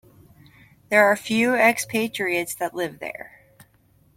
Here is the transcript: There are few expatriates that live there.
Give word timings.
There 0.89 1.05
are 1.05 1.15
few 1.15 1.53
expatriates 1.53 2.55
that 2.55 2.73
live 2.73 2.97
there. 2.97 3.39